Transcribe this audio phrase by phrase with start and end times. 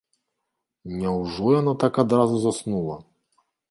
[0.95, 3.03] Няўжо яна так адразу заснула?!